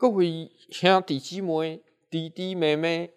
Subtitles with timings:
[0.00, 3.12] 各位兄弟姊妹、弟弟妹妹，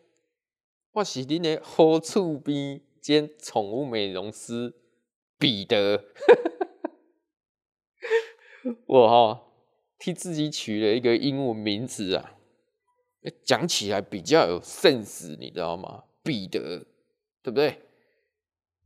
[0.91, 4.75] 我是恁的好厝边兼宠物美容师
[5.39, 6.03] 彼得。
[8.85, 9.45] 我哈
[9.97, 12.35] 替自己取了一个英文名字啊，
[13.45, 16.03] 讲起来比较有 sense，你知道吗？
[16.21, 16.85] 彼得，
[17.41, 17.79] 对不对？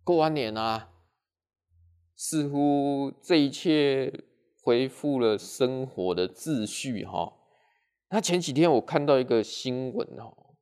[0.03, 0.93] 过完年啊，
[2.15, 4.13] 似乎这一切
[4.61, 7.33] 恢复了生活的秩序哈。
[8.09, 10.55] 那前几天我看到一个新闻哦，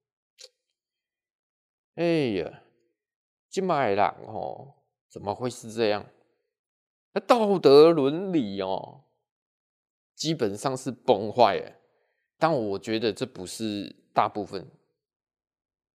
[1.93, 2.03] 哎
[2.33, 2.63] 呀，
[3.49, 4.73] 这麦人哦，
[5.09, 6.05] 怎么会是这样？
[7.13, 9.03] 那道德伦理哦，
[10.15, 11.71] 基本上是崩坏了。
[12.37, 14.67] 但我觉得这不是大部分，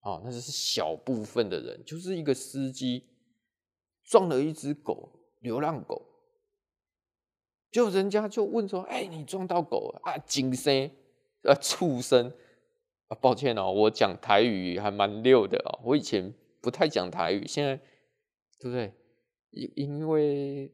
[0.01, 3.05] 哦，那就是小部分的人，就是一个司机
[4.05, 6.01] 撞了一只狗，流浪狗，
[7.71, 10.17] 就人家就问说：“哎，你撞到狗了啊？
[10.19, 10.91] 警声。”
[11.43, 12.33] 呃，畜生
[13.09, 13.17] 啊！
[13.21, 15.81] 抱歉哦，我讲台语还蛮溜的哦。
[15.85, 17.77] 我以前不太讲台语，现在
[18.59, 18.93] 对不对？
[19.51, 20.71] 因因为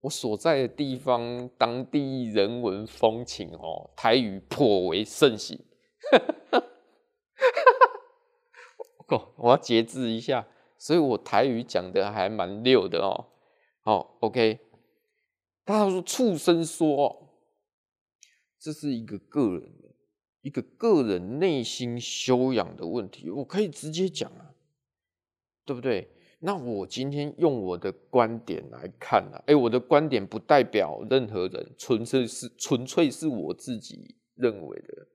[0.00, 5.62] 我所在的地方当地人文风情哦，台语颇为盛行。
[9.08, 13.26] 哦，我要节制一下，所以我台语讲的还蛮溜的哦。
[13.82, 14.58] 好，OK。
[15.66, 17.25] 他说畜生说。
[18.66, 19.72] 这是一个个人，
[20.42, 24.56] 一个个人内心修养的问题，我可以直接讲啊，
[25.64, 26.08] 对不对？
[26.40, 35.06] 那我今天用我的观点来看啊，哎，我的观点不代表任何人，纯粹是纯粹是我自己认为的。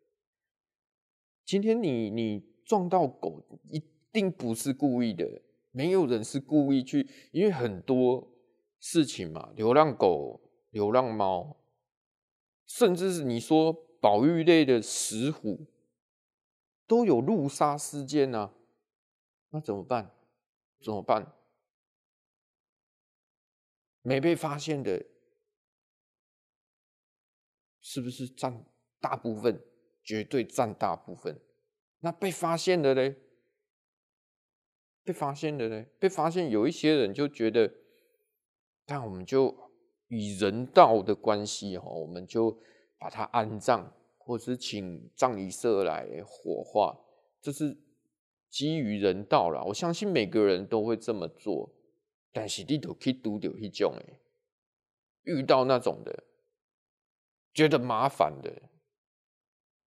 [1.43, 5.41] 今天你你撞到狗，一定不是故意的，
[5.71, 8.31] 没有人是故意去，因为很多
[8.79, 11.57] 事情嘛，流浪狗、流浪猫。
[12.73, 15.67] 甚至是你说保育类的石虎，
[16.87, 18.53] 都有路杀事件啊，
[19.49, 20.15] 那怎么办？
[20.81, 21.35] 怎么办？
[24.01, 25.05] 没被发现的，
[27.81, 28.65] 是不是占
[29.01, 29.61] 大部分？
[30.01, 31.41] 绝对占大部分。
[31.99, 33.17] 那被发现的嘞？
[35.03, 35.89] 被发现的嘞？
[35.99, 37.75] 被发现有一些人就觉得，
[38.87, 39.70] 那我们就。
[40.11, 42.59] 以人道的关系哈，我们就
[42.99, 46.99] 把它安葬，或是请葬仪社来火化，
[47.41, 47.77] 这是
[48.49, 49.63] 基于人道啦。
[49.63, 51.73] 我相信每个人都会这么做，
[52.33, 54.19] 但是你都可以读到一种诶，
[55.23, 56.25] 遇到那种的
[57.53, 58.61] 觉得麻烦的，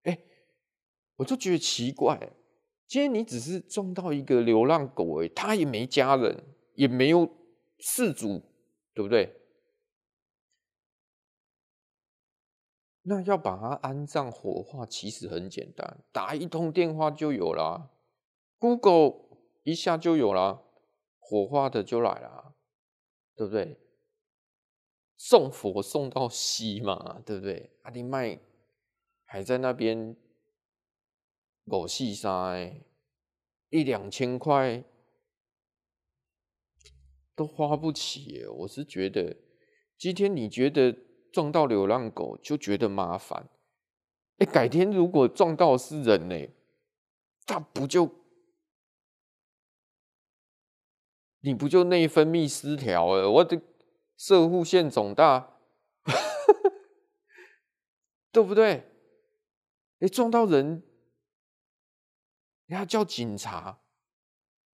[0.05, 0.19] 哎，
[1.17, 2.33] 我就觉得奇怪。
[2.87, 6.45] 今天你只是撞到一个流浪狗诶，他也没家人，
[6.77, 7.29] 也没有
[7.79, 8.43] 饲主，
[8.95, 9.31] 对不对？
[13.07, 17.91] 那要把它安葬火化，其实很简单，打一通电话就有了
[18.59, 19.27] ，Google
[19.63, 20.65] 一下就有了，
[21.19, 22.55] 火化的就来了，
[23.37, 23.79] 对不对？
[25.19, 27.77] 送佛送到西嘛，对不对？
[27.83, 28.41] 阿弟麦
[29.27, 30.17] 还在那边
[31.67, 32.57] 狗戏杀，
[33.69, 34.83] 一两千块
[37.37, 39.37] 都花不起，我是觉得，
[39.99, 40.97] 今天你觉得？
[41.35, 43.49] 撞到流浪狗就觉得麻烦，
[44.39, 46.49] 哎，改天如果撞到是人呢？
[47.45, 48.09] 他不就
[51.41, 53.29] 你不就内分泌失调了？
[53.29, 53.61] 我的
[54.17, 55.59] 摄护腺肿大，
[58.31, 58.89] 对不对？
[59.99, 60.85] 哎，撞到人，
[62.67, 63.81] 你要叫警察，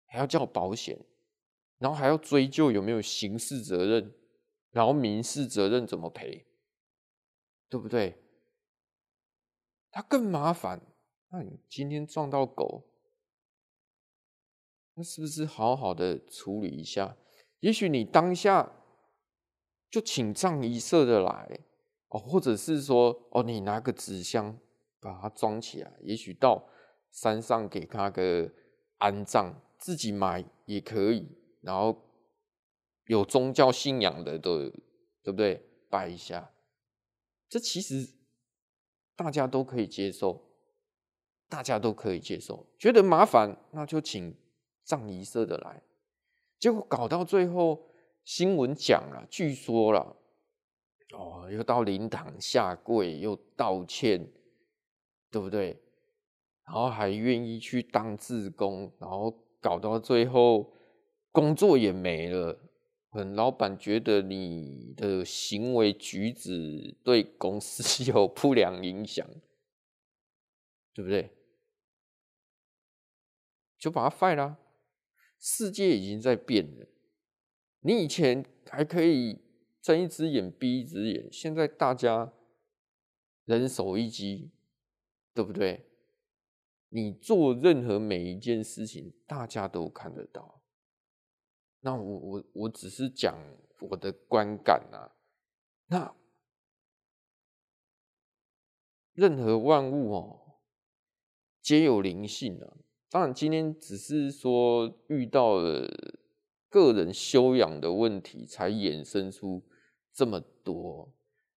[0.07, 0.99] 还要叫保险，
[1.77, 4.13] 然后还要追究有没有刑事责任，
[4.71, 6.47] 然后民事责任怎么赔？
[7.69, 8.21] 对不对？
[9.91, 10.81] 它更麻烦。
[11.31, 12.85] 那你今天撞到狗，
[14.95, 17.15] 那是不是好好的处理一下？
[17.59, 18.71] 也许你当下
[19.91, 21.59] 就请葬仪社的来
[22.07, 24.57] 哦，或者是说哦，你拿个纸箱
[24.99, 25.93] 把它装起来。
[26.01, 26.67] 也许到
[27.11, 28.51] 山上给他个
[28.97, 31.27] 安葬，自己买也可以。
[31.61, 32.01] 然后
[33.05, 34.69] 有宗教信仰的都
[35.21, 35.63] 对不对？
[35.89, 36.51] 拜一下。
[37.49, 38.07] 这其实
[39.15, 40.49] 大家都可以接受，
[41.49, 42.67] 大家都可以接受。
[42.77, 44.35] 觉得麻烦，那就请
[44.83, 45.81] 葬仪社的来。
[46.59, 47.89] 结果搞到最后，
[48.23, 50.15] 新闻讲了，据说了，
[51.13, 54.31] 哦，又到灵堂下跪，又道歉，
[55.31, 55.81] 对不对？
[56.65, 60.71] 然后还愿意去当志工，然后搞到最后，
[61.31, 62.59] 工作也没了。
[63.11, 69.27] 嗯老板觉得你的行为举止对公司 有不良影响，
[70.93, 71.31] 对不对？
[73.77, 74.59] 就把它废了。
[75.39, 76.85] 世界已经在变了，
[77.79, 79.39] 你以前还可以
[79.81, 82.33] 睁一只眼闭一只眼，现在大家
[83.45, 84.51] 人手一机，
[85.33, 85.85] 对不对？
[86.89, 90.58] 你做任何每一件事情，大家都看得到。
[91.81, 93.37] 那我我我只是讲
[93.81, 95.15] 我的观感啊。
[95.87, 96.15] 那
[99.13, 100.59] 任何万物哦，
[101.61, 102.77] 皆有灵性啊。
[103.09, 105.87] 当然，今天只是说遇到了
[106.69, 109.65] 个人修养的问题，才衍生出
[110.13, 111.11] 这么多。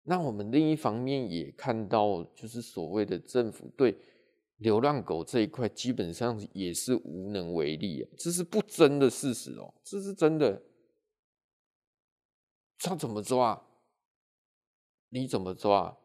[0.04, 3.98] 那我们另一方面也看到，就是所谓的政府对
[4.62, 10.62] 流浪狗这一块，基本上也是无能为力啊，这是不争的事实哦，这是真的。
[12.78, 13.66] 他怎么抓？
[15.10, 15.98] 你怎么抓？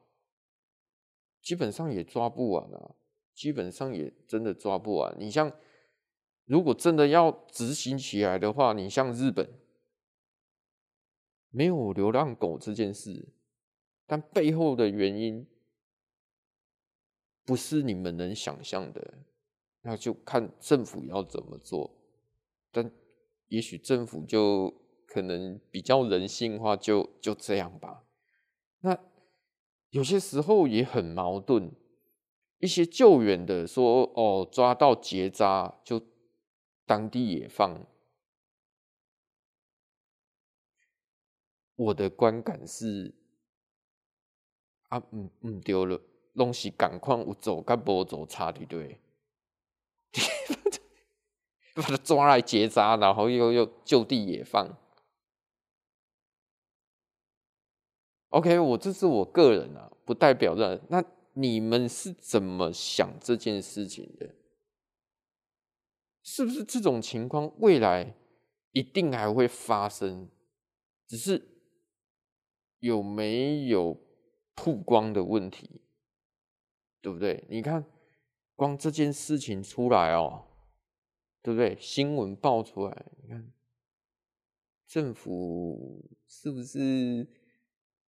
[1.42, 2.96] 基本上也抓不完啊。
[3.34, 5.16] 基本上也真的抓不完。
[5.20, 5.52] 你像，
[6.46, 9.48] 如果真的要执行起来的话，你像日本，
[11.50, 13.30] 没有流浪狗这件事，
[14.08, 15.48] 但背后的原因
[17.48, 19.16] 不是你们能想象的。
[19.82, 21.96] 那就看政府要怎么做。
[22.72, 22.92] 但
[23.48, 24.72] 也许政府就
[25.08, 28.04] 可能比较人性化，就就这样吧。
[28.82, 29.00] 那
[29.92, 31.72] 有些时候也很矛盾。
[32.60, 36.02] 一些救援的说：“哦，抓到结扎就
[36.88, 37.86] 当地也放。”
[41.76, 43.14] 我的观感是
[44.90, 46.02] 啊，嗯嗯，丢了
[46.38, 49.00] 东西，赶快我走，甲不走差对不对？
[51.76, 54.78] 把它抓来结扎，然后又又就地野放。
[58.30, 61.04] OK，我这是我个人啊，不代表的那。
[61.40, 64.34] 你们是怎么想这件事情的？
[66.24, 68.16] 是不是这种情况未来
[68.72, 70.32] 一定还会发生？
[71.08, 71.48] 只是
[72.80, 74.02] 有没有
[74.56, 75.82] 曝光的问题，
[77.08, 77.42] 对不对？
[77.48, 77.86] 你看，
[78.54, 80.44] 光这件事情出来哦，
[81.42, 81.78] 对不对？
[81.80, 83.50] 新闻爆出来，你看
[84.86, 87.26] 政府是不是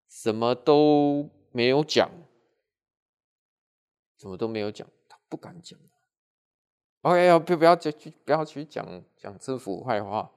[0.08, 2.10] 什么都没有讲？
[4.18, 5.80] 什么都没有讲，他不敢讲。
[7.02, 7.92] OK，要不不要去
[8.26, 10.32] 不要去讲讲政府坏话，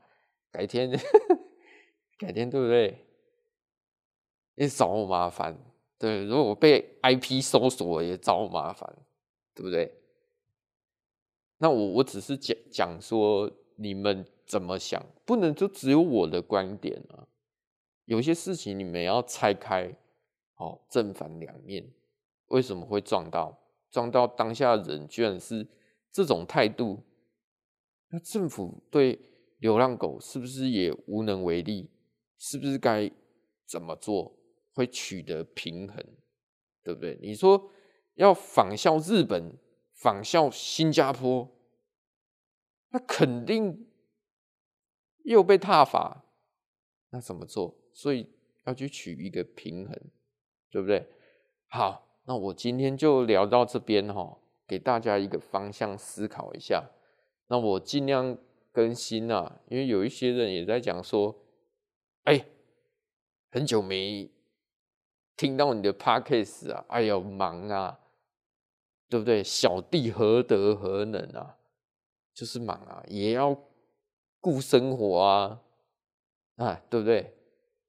[0.52, 0.90] 改天
[2.18, 3.06] 改天对不对？
[4.56, 5.58] 你找我麻烦。
[6.00, 8.90] 对，如果我被 IP 搜索也找麻烦，
[9.54, 9.94] 对不对？
[11.58, 17.28] 那我我只是讲讲说你们怎么想，不能就只有我的观点啊。
[18.06, 19.94] 有些事情你们要拆开，
[20.56, 21.92] 哦，正反两面，
[22.46, 23.58] 为什么会撞到？
[23.90, 25.68] 撞到当下人居然是
[26.10, 27.00] 这种态度，
[28.08, 29.20] 那政府对
[29.58, 31.90] 流浪狗是不是也无能为力？
[32.38, 33.10] 是不是该
[33.66, 34.39] 怎么做
[34.72, 35.96] 会取得平衡？
[36.82, 37.18] 对不对？
[37.22, 37.70] 你说
[38.14, 39.58] 要仿效日本、
[39.94, 41.48] 仿效新加坡，
[42.90, 43.86] 那肯定
[45.24, 46.24] 又被挞伐，
[47.10, 47.76] 那怎么做？
[47.92, 48.32] 所以
[48.64, 49.96] 要去取一个平衡，
[50.70, 51.06] 对不对？
[51.68, 52.06] 好。
[52.26, 56.90] 那我今天就聊到这边哈，给大家一个方向思考一下。
[57.48, 58.38] 那我尽量
[58.70, 61.42] 更新啊，因为有一些人也在讲说，
[62.24, 62.46] 哎，
[63.50, 64.30] 很久没
[65.40, 67.98] 听到你的 podcast 啊，哎呦忙啊，
[69.08, 69.42] 对不对？
[69.42, 71.56] 小弟何德何能啊？
[72.34, 73.56] 就是忙啊，也要
[74.38, 75.62] 顾生活啊，
[76.56, 77.34] 啊，对不对？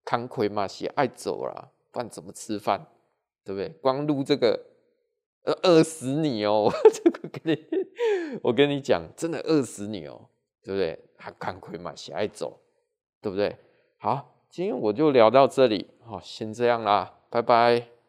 [0.05, 2.88] 康亏嘛，是爱走了，不然怎么吃饭？
[3.43, 3.67] 对不对？
[3.81, 4.58] 光录这个，
[5.43, 6.72] 呃，饿死你哦！
[6.93, 7.67] 这个跟你，
[8.41, 10.29] 我跟你讲，真的饿死你哦，
[10.63, 10.98] 对不对？
[11.17, 12.62] 还赶快嘛，起来走，
[13.20, 13.58] 对不对？
[13.98, 18.00] 好，今天我就聊到这里，好，先这样啦，拜拜。